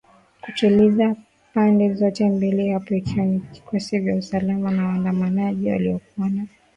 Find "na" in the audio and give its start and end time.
4.71-4.87, 6.29-6.47